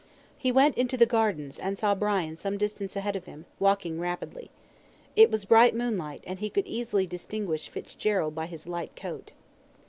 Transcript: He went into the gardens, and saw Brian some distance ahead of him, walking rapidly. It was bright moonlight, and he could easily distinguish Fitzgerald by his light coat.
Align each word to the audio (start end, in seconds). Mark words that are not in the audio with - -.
He 0.35 0.51
went 0.51 0.79
into 0.79 0.97
the 0.97 1.05
gardens, 1.05 1.59
and 1.59 1.77
saw 1.77 1.93
Brian 1.93 2.35
some 2.35 2.57
distance 2.57 2.95
ahead 2.95 3.15
of 3.15 3.25
him, 3.25 3.45
walking 3.59 3.99
rapidly. 3.99 4.49
It 5.15 5.29
was 5.29 5.45
bright 5.45 5.75
moonlight, 5.75 6.23
and 6.25 6.39
he 6.39 6.49
could 6.49 6.65
easily 6.65 7.05
distinguish 7.05 7.69
Fitzgerald 7.69 8.33
by 8.33 8.47
his 8.47 8.65
light 8.65 8.95
coat. 8.95 9.33